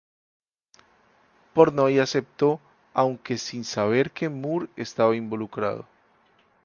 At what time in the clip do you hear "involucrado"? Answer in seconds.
5.15-5.85